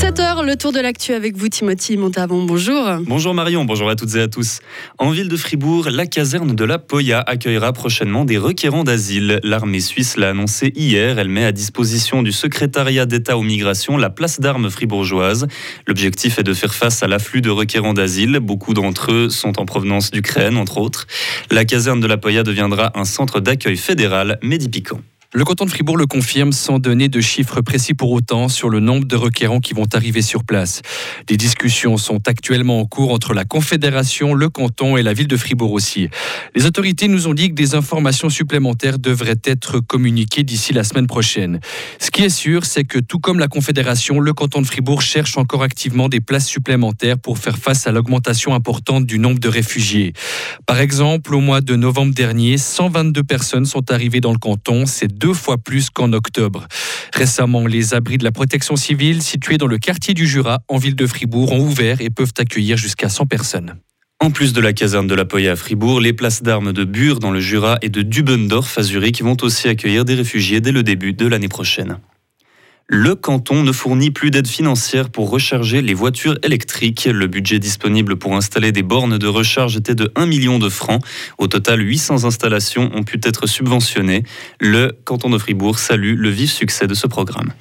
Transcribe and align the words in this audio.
7h, 0.00 0.44
le 0.44 0.56
tour 0.56 0.72
de 0.72 0.80
l'actu 0.80 1.12
avec 1.12 1.36
vous, 1.36 1.48
Timothy 1.48 1.96
Montavon. 1.96 2.44
Bonjour. 2.44 2.82
Bonjour 3.06 3.34
Marion, 3.34 3.64
bonjour 3.64 3.90
à 3.90 3.96
toutes 3.96 4.14
et 4.14 4.20
à 4.20 4.28
tous. 4.28 4.60
En 4.98 5.10
ville 5.10 5.28
de 5.28 5.36
Fribourg, 5.36 5.88
la 5.90 6.06
caserne 6.06 6.54
de 6.54 6.64
la 6.64 6.78
Poya 6.78 7.20
accueillera 7.20 7.72
prochainement 7.72 8.24
des 8.24 8.38
requérants 8.38 8.84
d'asile. 8.84 9.40
L'armée 9.42 9.80
suisse 9.80 10.16
l'a 10.16 10.30
annoncé 10.30 10.72
hier. 10.74 11.18
Elle 11.18 11.28
met 11.28 11.44
à 11.44 11.52
disposition 11.52 12.22
du 12.22 12.32
secrétariat 12.32 13.06
d'État 13.06 13.36
aux 13.36 13.42
migrations 13.42 13.96
la 13.96 14.10
place 14.10 14.40
d'armes 14.40 14.70
fribourgeoise. 14.70 15.46
L'objectif 15.86 16.38
est 16.38 16.44
de 16.44 16.54
faire 16.54 16.74
face 16.74 17.02
à 17.02 17.06
l'afflux 17.06 17.42
de 17.42 17.50
requérants 17.50 17.94
d'asile. 17.94 18.38
Beaucoup 18.40 18.74
d'entre 18.74 19.12
eux 19.12 19.28
sont 19.28 19.60
en 19.60 19.66
provenance 19.66 20.10
d'Ukraine, 20.10 20.56
entre 20.56 20.78
autres. 20.78 21.06
La 21.50 21.64
caserne 21.64 22.00
de 22.00 22.06
la 22.06 22.16
Poya 22.16 22.42
deviendra 22.42 22.92
un 22.98 23.04
centre 23.04 23.40
d'accueil 23.40 23.76
fédéral, 23.76 24.38
médipiquant. 24.42 25.00
Le 25.32 25.44
canton 25.44 25.64
de 25.64 25.70
Fribourg 25.70 25.96
le 25.96 26.06
confirme 26.06 26.50
sans 26.50 26.80
donner 26.80 27.08
de 27.08 27.20
chiffres 27.20 27.60
précis 27.60 27.94
pour 27.94 28.10
autant 28.10 28.48
sur 28.48 28.68
le 28.68 28.80
nombre 28.80 29.04
de 29.04 29.14
requérants 29.14 29.60
qui 29.60 29.74
vont 29.74 29.86
arriver 29.92 30.22
sur 30.22 30.42
place. 30.42 30.82
Des 31.28 31.36
discussions 31.36 31.96
sont 31.98 32.20
actuellement 32.26 32.80
en 32.80 32.84
cours 32.84 33.12
entre 33.12 33.32
la 33.32 33.44
Confédération, 33.44 34.34
le 34.34 34.48
canton 34.48 34.96
et 34.96 35.04
la 35.04 35.12
ville 35.12 35.28
de 35.28 35.36
Fribourg 35.36 35.70
aussi. 35.70 36.08
Les 36.56 36.66
autorités 36.66 37.06
nous 37.06 37.28
ont 37.28 37.34
dit 37.34 37.48
que 37.48 37.54
des 37.54 37.76
informations 37.76 38.28
supplémentaires 38.28 38.98
devraient 38.98 39.40
être 39.44 39.78
communiquées 39.78 40.42
d'ici 40.42 40.72
la 40.72 40.82
semaine 40.82 41.06
prochaine. 41.06 41.60
Ce 42.00 42.10
qui 42.10 42.24
est 42.24 42.28
sûr, 42.28 42.64
c'est 42.64 42.82
que 42.82 42.98
tout 42.98 43.20
comme 43.20 43.38
la 43.38 43.46
Confédération, 43.46 44.18
le 44.18 44.32
canton 44.32 44.62
de 44.62 44.66
Fribourg 44.66 45.00
cherche 45.00 45.38
encore 45.38 45.62
activement 45.62 46.08
des 46.08 46.20
places 46.20 46.48
supplémentaires 46.48 47.20
pour 47.20 47.38
faire 47.38 47.56
face 47.56 47.86
à 47.86 47.92
l'augmentation 47.92 48.52
importante 48.52 49.06
du 49.06 49.20
nombre 49.20 49.38
de 49.38 49.48
réfugiés. 49.48 50.12
Par 50.66 50.80
exemple, 50.80 51.36
au 51.36 51.40
mois 51.40 51.60
de 51.60 51.76
novembre 51.76 52.14
dernier, 52.14 52.58
122 52.58 53.22
personnes 53.22 53.64
sont 53.64 53.92
arrivées 53.92 54.20
dans 54.20 54.32
le 54.32 54.38
canton. 54.38 54.86
C'est 54.86 55.19
deux 55.20 55.34
fois 55.34 55.58
plus 55.58 55.90
qu'en 55.90 56.12
octobre. 56.14 56.66
Récemment, 57.12 57.66
les 57.66 57.92
abris 57.92 58.16
de 58.16 58.24
la 58.24 58.32
protection 58.32 58.74
civile 58.74 59.22
situés 59.22 59.58
dans 59.58 59.66
le 59.66 59.78
quartier 59.78 60.14
du 60.14 60.26
Jura, 60.26 60.60
en 60.68 60.78
ville 60.78 60.96
de 60.96 61.06
Fribourg, 61.06 61.52
ont 61.52 61.60
ouvert 61.60 62.00
et 62.00 62.08
peuvent 62.08 62.32
accueillir 62.38 62.78
jusqu'à 62.78 63.10
100 63.10 63.26
personnes. 63.26 63.76
En 64.22 64.30
plus 64.30 64.52
de 64.52 64.60
la 64.60 64.72
caserne 64.72 65.06
de 65.06 65.14
la 65.14 65.24
Poya 65.24 65.52
à 65.52 65.56
Fribourg, 65.56 66.00
les 66.00 66.12
places 66.12 66.42
d'armes 66.42 66.72
de 66.72 66.84
Bure 66.84 67.20
dans 67.20 67.30
le 67.30 67.40
Jura 67.40 67.78
et 67.82 67.90
de 67.90 68.02
Dubendorf 68.02 68.78
à 68.78 68.82
Zurich 68.82 69.22
vont 69.22 69.36
aussi 69.42 69.68
accueillir 69.68 70.04
des 70.04 70.14
réfugiés 70.14 70.60
dès 70.60 70.72
le 70.72 70.82
début 70.82 71.12
de 71.12 71.26
l'année 71.26 71.48
prochaine 71.48 71.98
le 72.92 73.14
canton 73.14 73.62
ne 73.62 73.70
fournit 73.70 74.10
plus 74.10 74.32
d'aide 74.32 74.48
financière 74.48 75.10
pour 75.10 75.30
recharger 75.30 75.80
les 75.80 75.94
voitures 75.94 76.36
électriques. 76.42 77.04
Le 77.04 77.28
budget 77.28 77.60
disponible 77.60 78.16
pour 78.16 78.34
installer 78.34 78.72
des 78.72 78.82
bornes 78.82 79.16
de 79.16 79.28
recharge 79.28 79.76
était 79.76 79.94
de 79.94 80.10
1 80.16 80.26
million 80.26 80.58
de 80.58 80.68
francs. 80.68 81.00
Au 81.38 81.46
total, 81.46 81.80
800 81.80 82.24
installations 82.24 82.90
ont 82.92 83.04
pu 83.04 83.20
être 83.22 83.46
subventionnées. 83.46 84.24
Le 84.58 84.98
canton 85.04 85.30
de 85.30 85.38
Fribourg 85.38 85.78
salue 85.78 86.16
le 86.16 86.30
vif 86.30 86.50
succès 86.50 86.88
de 86.88 86.94
ce 86.94 87.06
programme. 87.06 87.52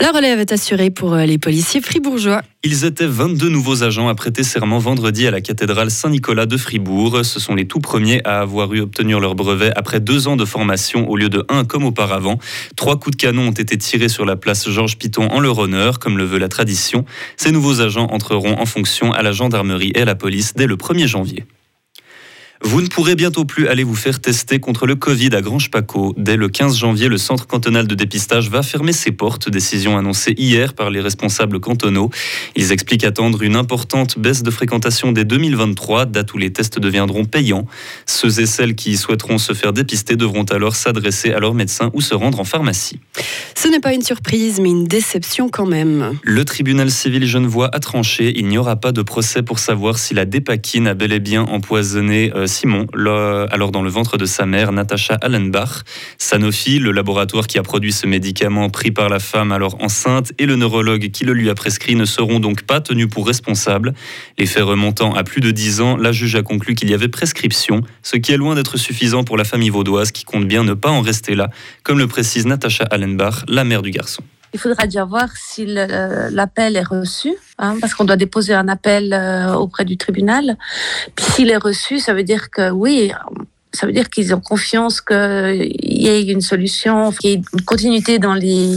La 0.00 0.12
relève 0.12 0.38
est 0.38 0.52
assurée 0.52 0.90
pour 0.90 1.14
euh, 1.14 1.24
les 1.24 1.38
policiers 1.38 1.80
fribourgeois. 1.80 2.42
Ils 2.62 2.84
étaient 2.84 3.06
22 3.06 3.48
nouveaux 3.48 3.82
agents 3.82 4.08
à 4.08 4.14
prêter 4.14 4.44
serment 4.44 4.78
vendredi 4.78 5.26
à 5.26 5.32
la 5.32 5.40
cathédrale 5.40 5.90
Saint-Nicolas 5.90 6.46
de 6.46 6.56
Fribourg. 6.56 7.24
Ce 7.24 7.40
sont 7.40 7.56
les 7.56 7.66
tout 7.66 7.80
premiers 7.80 8.22
à 8.24 8.38
avoir 8.38 8.72
eu 8.74 8.80
obtenu 8.80 9.18
leur 9.20 9.34
brevet 9.34 9.72
après 9.74 9.98
deux 9.98 10.28
ans 10.28 10.36
de 10.36 10.44
formation 10.44 11.10
au 11.10 11.16
lieu 11.16 11.28
de 11.28 11.44
un 11.48 11.64
comme 11.64 11.84
auparavant. 11.84 12.38
Trois 12.76 12.96
coups 12.96 13.16
de 13.16 13.20
canon 13.20 13.48
ont 13.48 13.52
été 13.52 13.76
tirés 13.76 14.08
sur 14.08 14.24
la 14.24 14.36
place 14.36 14.68
Georges 14.70 14.98
Piton 14.98 15.26
en 15.28 15.40
leur 15.40 15.58
honneur, 15.58 15.98
comme 15.98 16.16
le 16.16 16.24
veut 16.24 16.38
la 16.38 16.48
tradition. 16.48 17.04
Ces 17.36 17.50
nouveaux 17.50 17.80
agents 17.80 18.06
entreront 18.12 18.56
en 18.60 18.66
fonction 18.66 19.12
à 19.12 19.22
la 19.22 19.32
gendarmerie 19.32 19.90
et 19.96 20.02
à 20.02 20.04
la 20.04 20.14
police 20.14 20.54
dès 20.54 20.66
le 20.66 20.76
1er 20.76 21.08
janvier. 21.08 21.44
Vous 22.62 22.82
ne 22.82 22.88
pourrez 22.88 23.14
bientôt 23.14 23.44
plus 23.44 23.68
aller 23.68 23.84
vous 23.84 23.94
faire 23.94 24.20
tester 24.20 24.58
contre 24.58 24.86
le 24.86 24.96
Covid 24.96 25.30
à 25.34 25.40
Grange-Paco. 25.40 26.12
Dès 26.16 26.36
le 26.36 26.48
15 26.48 26.76
janvier, 26.76 27.08
le 27.08 27.16
centre 27.16 27.46
cantonal 27.46 27.86
de 27.86 27.94
dépistage 27.94 28.50
va 28.50 28.64
fermer 28.64 28.92
ses 28.92 29.12
portes, 29.12 29.48
décision 29.48 29.96
annoncée 29.96 30.34
hier 30.36 30.74
par 30.74 30.90
les 30.90 31.00
responsables 31.00 31.60
cantonaux. 31.60 32.10
Ils 32.56 32.72
expliquent 32.72 33.04
attendre 33.04 33.42
une 33.42 33.54
importante 33.54 34.18
baisse 34.18 34.42
de 34.42 34.50
fréquentation 34.50 35.12
dès 35.12 35.24
2023, 35.24 36.06
date 36.06 36.34
où 36.34 36.38
les 36.38 36.52
tests 36.52 36.80
deviendront 36.80 37.24
payants. 37.24 37.66
Ceux 38.06 38.40
et 38.40 38.46
celles 38.46 38.74
qui 38.74 38.96
souhaiteront 38.96 39.38
se 39.38 39.52
faire 39.52 39.72
dépister 39.72 40.16
devront 40.16 40.44
alors 40.44 40.74
s'adresser 40.74 41.32
à 41.32 41.38
leur 41.38 41.54
médecin 41.54 41.90
ou 41.94 42.00
se 42.00 42.14
rendre 42.14 42.40
en 42.40 42.44
pharmacie. 42.44 42.98
Ce 43.54 43.68
n'est 43.68 43.80
pas 43.80 43.94
une 43.94 44.02
surprise, 44.02 44.58
mais 44.60 44.70
une 44.70 44.84
déception 44.84 45.48
quand 45.48 45.66
même. 45.66 46.18
Le 46.22 46.44
tribunal 46.44 46.90
civil 46.90 47.24
genevois 47.24 47.70
a 47.72 47.78
tranché. 47.78 48.32
Il 48.36 48.48
n'y 48.48 48.58
aura 48.58 48.74
pas 48.74 48.90
de 48.90 49.02
procès 49.02 49.42
pour 49.42 49.60
savoir 49.60 49.98
si 49.98 50.12
la 50.12 50.24
dépakine 50.24 50.88
a 50.88 50.94
bel 50.94 51.12
et 51.12 51.20
bien 51.20 51.42
empoisonné 51.42 52.32
euh, 52.34 52.47
Simon, 52.48 52.86
alors 53.50 53.70
dans 53.70 53.82
le 53.82 53.90
ventre 53.90 54.16
de 54.16 54.26
sa 54.26 54.46
mère, 54.46 54.72
Natacha 54.72 55.14
Allenbach. 55.14 55.84
Sanofi, 56.18 56.78
le 56.78 56.90
laboratoire 56.90 57.46
qui 57.46 57.58
a 57.58 57.62
produit 57.62 57.92
ce 57.92 58.06
médicament 58.06 58.70
pris 58.70 58.90
par 58.90 59.08
la 59.08 59.18
femme 59.18 59.52
alors 59.52 59.82
enceinte, 59.82 60.32
et 60.38 60.46
le 60.46 60.56
neurologue 60.56 61.10
qui 61.10 61.24
le 61.24 61.32
lui 61.32 61.50
a 61.50 61.54
prescrit 61.54 61.94
ne 61.94 62.04
seront 62.04 62.40
donc 62.40 62.62
pas 62.62 62.80
tenus 62.80 63.08
pour 63.08 63.26
responsables. 63.26 63.94
Les 64.38 64.46
faits 64.46 64.64
remontant 64.64 65.14
à 65.14 65.22
plus 65.22 65.40
de 65.40 65.50
10 65.50 65.80
ans, 65.80 65.96
la 65.96 66.12
juge 66.12 66.34
a 66.34 66.42
conclu 66.42 66.74
qu'il 66.74 66.90
y 66.90 66.94
avait 66.94 67.08
prescription, 67.08 67.82
ce 68.02 68.16
qui 68.16 68.32
est 68.32 68.36
loin 68.36 68.54
d'être 68.54 68.76
suffisant 68.76 69.22
pour 69.22 69.36
la 69.36 69.44
famille 69.44 69.70
vaudoise 69.70 70.10
qui 70.10 70.24
compte 70.24 70.48
bien 70.48 70.64
ne 70.64 70.74
pas 70.74 70.90
en 70.90 71.00
rester 71.00 71.34
là, 71.34 71.50
comme 71.82 71.98
le 71.98 72.06
précise 72.06 72.46
Natacha 72.46 72.84
Allenbach, 72.84 73.44
la 73.48 73.64
mère 73.64 73.82
du 73.82 73.90
garçon. 73.90 74.22
Il 74.54 74.60
faudra 74.60 74.84
déjà 74.84 75.04
voir 75.04 75.28
si 75.36 75.66
l'appel 75.66 76.76
est 76.76 76.82
reçu, 76.86 77.34
hein, 77.58 77.76
parce 77.80 77.94
qu'on 77.94 78.04
doit 78.04 78.16
déposer 78.16 78.54
un 78.54 78.68
appel 78.68 79.12
euh, 79.12 79.54
auprès 79.54 79.84
du 79.84 79.96
tribunal. 79.96 80.56
Puis 81.14 81.26
s'il 81.26 81.50
est 81.50 81.58
reçu, 81.58 81.98
ça 81.98 82.14
veut 82.14 82.22
dire 82.22 82.50
que 82.50 82.70
oui, 82.70 83.12
ça 83.72 83.86
veut 83.86 83.92
dire 83.92 84.08
qu'ils 84.08 84.34
ont 84.34 84.40
confiance 84.40 85.00
qu'il 85.00 85.76
y 85.82 86.08
ait 86.08 86.22
une 86.22 86.40
solution, 86.40 87.12
qu'il 87.12 87.30
y 87.30 87.32
ait 87.34 87.42
une 87.52 87.62
continuité 87.62 88.18
dans 88.18 88.34
les, 88.34 88.76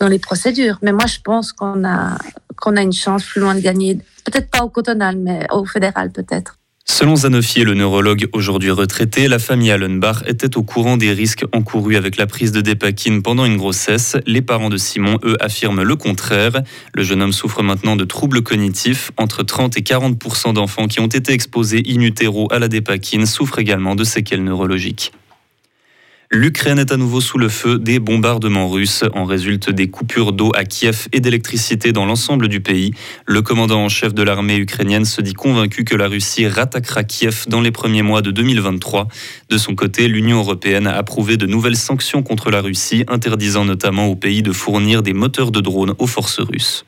dans 0.00 0.08
les 0.08 0.18
procédures. 0.18 0.78
Mais 0.82 0.92
moi, 0.92 1.06
je 1.06 1.18
pense 1.22 1.52
qu'on 1.52 1.84
a, 1.84 2.18
qu'on 2.60 2.76
a 2.76 2.82
une 2.82 2.92
chance 2.92 3.24
plus 3.24 3.40
loin 3.40 3.54
de 3.54 3.60
gagner. 3.60 3.98
Peut-être 4.24 4.50
pas 4.50 4.64
au 4.64 4.68
cotonal, 4.68 5.16
mais 5.16 5.46
au 5.52 5.64
fédéral 5.64 6.10
peut-être. 6.10 6.58
Selon 6.98 7.14
Zanofi, 7.14 7.62
le 7.62 7.74
neurologue 7.74 8.26
aujourd'hui 8.32 8.70
retraité, 8.70 9.28
la 9.28 9.38
famille 9.38 9.70
Allenbach 9.70 10.22
était 10.26 10.56
au 10.56 10.62
courant 10.62 10.96
des 10.96 11.12
risques 11.12 11.44
encourus 11.52 11.96
avec 11.96 12.16
la 12.16 12.26
prise 12.26 12.52
de 12.52 12.62
dépakine 12.62 13.20
pendant 13.20 13.44
une 13.44 13.58
grossesse. 13.58 14.16
Les 14.24 14.40
parents 14.40 14.70
de 14.70 14.78
Simon, 14.78 15.18
eux, 15.22 15.36
affirment 15.40 15.82
le 15.82 15.94
contraire. 15.96 16.62
Le 16.94 17.02
jeune 17.02 17.20
homme 17.20 17.34
souffre 17.34 17.62
maintenant 17.62 17.96
de 17.96 18.04
troubles 18.06 18.40
cognitifs. 18.40 19.12
Entre 19.18 19.42
30 19.42 19.76
et 19.76 19.82
40% 19.82 20.54
d'enfants 20.54 20.88
qui 20.88 21.00
ont 21.00 21.06
été 21.06 21.34
exposés 21.34 21.82
in 21.86 22.00
utero 22.00 22.48
à 22.50 22.58
la 22.58 22.68
dépakine 22.68 23.26
souffrent 23.26 23.58
également 23.58 23.94
de 23.94 24.02
séquelles 24.02 24.42
neurologiques. 24.42 25.12
L'Ukraine 26.32 26.80
est 26.80 26.90
à 26.90 26.96
nouveau 26.96 27.20
sous 27.20 27.38
le 27.38 27.48
feu 27.48 27.78
des 27.78 28.00
bombardements 28.00 28.68
russes. 28.68 29.04
En 29.14 29.24
résulte 29.24 29.70
des 29.70 29.88
coupures 29.88 30.32
d'eau 30.32 30.50
à 30.56 30.64
Kiev 30.64 31.06
et 31.12 31.20
d'électricité 31.20 31.92
dans 31.92 32.04
l'ensemble 32.04 32.48
du 32.48 32.60
pays. 32.60 32.92
Le 33.26 33.42
commandant 33.42 33.84
en 33.84 33.88
chef 33.88 34.12
de 34.12 34.24
l'armée 34.24 34.56
ukrainienne 34.56 35.04
se 35.04 35.20
dit 35.20 35.34
convaincu 35.34 35.84
que 35.84 35.94
la 35.94 36.08
Russie 36.08 36.48
rattaquera 36.48 37.04
Kiev 37.04 37.44
dans 37.46 37.60
les 37.60 37.70
premiers 37.70 38.02
mois 38.02 38.22
de 38.22 38.32
2023. 38.32 39.06
De 39.50 39.58
son 39.58 39.76
côté, 39.76 40.08
l'Union 40.08 40.38
européenne 40.38 40.88
a 40.88 40.96
approuvé 40.96 41.36
de 41.36 41.46
nouvelles 41.46 41.76
sanctions 41.76 42.24
contre 42.24 42.50
la 42.50 42.60
Russie, 42.60 43.04
interdisant 43.06 43.64
notamment 43.64 44.06
au 44.06 44.16
pays 44.16 44.42
de 44.42 44.52
fournir 44.52 45.02
des 45.02 45.12
moteurs 45.12 45.52
de 45.52 45.60
drones 45.60 45.94
aux 45.98 46.08
forces 46.08 46.40
russes. 46.40 46.85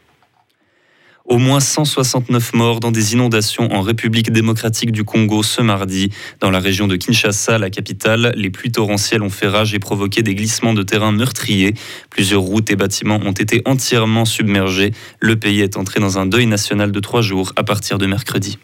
Au 1.28 1.36
moins 1.36 1.60
169 1.60 2.54
morts 2.54 2.80
dans 2.80 2.90
des 2.90 3.12
inondations 3.12 3.70
en 3.70 3.82
République 3.82 4.32
démocratique 4.32 4.92
du 4.92 5.04
Congo 5.04 5.42
ce 5.42 5.60
mardi. 5.60 6.10
Dans 6.40 6.50
la 6.50 6.58
région 6.58 6.86
de 6.86 6.96
Kinshasa, 6.96 7.58
la 7.58 7.68
capitale, 7.68 8.32
les 8.34 8.48
pluies 8.48 8.72
torrentielles 8.72 9.22
ont 9.22 9.28
fait 9.28 9.46
rage 9.46 9.74
et 9.74 9.78
provoqué 9.78 10.22
des 10.22 10.34
glissements 10.34 10.72
de 10.72 10.82
terrain 10.82 11.12
meurtriers. 11.12 11.74
Plusieurs 12.08 12.40
routes 12.40 12.70
et 12.70 12.76
bâtiments 12.76 13.20
ont 13.26 13.32
été 13.32 13.60
entièrement 13.66 14.24
submergés. 14.24 14.92
Le 15.20 15.36
pays 15.36 15.60
est 15.60 15.76
entré 15.76 16.00
dans 16.00 16.18
un 16.18 16.24
deuil 16.24 16.46
national 16.46 16.92
de 16.92 17.00
trois 17.00 17.20
jours 17.20 17.52
à 17.56 17.62
partir 17.62 17.98
de 17.98 18.06
mercredi. 18.06 18.58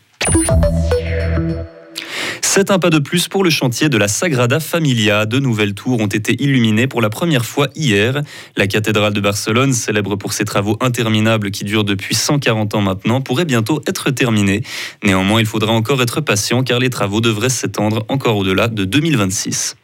C'est 2.57 2.71
un 2.71 2.79
pas 2.79 2.91
de 2.91 3.01
plus 3.01 3.27
pour 3.27 3.43
le 3.43 3.51
chantier 3.51 3.89
de 3.89 3.99
la 3.99 4.07
Sagrada 4.07 4.61
Familia. 4.61 5.27
De 5.27 5.41
nouvelles 5.41 5.75
tours 5.75 6.01
ont 6.01 6.07
été 6.07 6.41
illuminées 6.41 6.87
pour 6.87 7.03
la 7.03 7.11
première 7.11 7.45
fois 7.45 7.67
hier. 7.75 8.23
La 8.57 8.69
cathédrale 8.69 9.13
de 9.13 9.21
Barcelone, 9.21 9.73
célèbre 9.73 10.15
pour 10.15 10.33
ses 10.33 10.45
travaux 10.45 10.77
interminables 10.81 11.51
qui 11.51 11.65
durent 11.65 11.83
depuis 11.83 12.15
140 12.15 12.77
ans 12.77 12.81
maintenant, 12.81 13.21
pourrait 13.21 13.45
bientôt 13.45 13.83
être 13.89 14.11
terminée. 14.11 14.63
Néanmoins, 15.03 15.41
il 15.41 15.47
faudra 15.47 15.73
encore 15.73 16.01
être 16.01 16.21
patient 16.21 16.63
car 16.63 16.79
les 16.79 16.91
travaux 16.91 17.21
devraient 17.21 17.49
s'étendre 17.49 18.05
encore 18.07 18.37
au-delà 18.37 18.69
de 18.69 18.85
2026. 18.85 19.75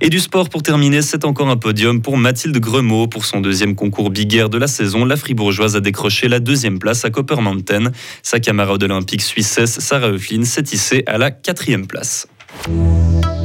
Et 0.00 0.08
du 0.08 0.20
sport 0.20 0.48
pour 0.48 0.62
terminer, 0.62 1.02
c'est 1.02 1.24
encore 1.24 1.48
un 1.48 1.56
podium 1.56 2.02
pour 2.02 2.16
Mathilde 2.16 2.58
Gremaud. 2.58 3.08
Pour 3.08 3.24
son 3.24 3.40
deuxième 3.40 3.74
concours 3.74 4.10
Big 4.10 4.32
de 4.32 4.58
la 4.58 4.66
saison, 4.66 5.04
la 5.04 5.16
Fribourgeoise 5.16 5.76
a 5.76 5.80
décroché 5.80 6.28
la 6.28 6.40
deuxième 6.40 6.78
place 6.78 7.04
à 7.04 7.10
Copper 7.10 7.40
Mountain. 7.40 7.92
Sa 8.22 8.40
camarade 8.40 8.82
olympique 8.82 9.22
suissesse 9.22 9.78
Sarah 9.80 10.10
Euflin 10.10 10.44
s'est 10.44 10.64
hissée 10.72 11.02
à 11.06 11.18
la 11.18 11.30
quatrième 11.30 11.86
place. 11.86 12.26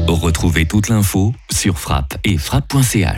Retrouvez 0.07 0.65
toute 0.65 0.87
l'info 0.89 1.33
sur 1.51 1.77
frappe 1.77 2.17
et 2.23 2.37
frappe.ch. 2.37 3.15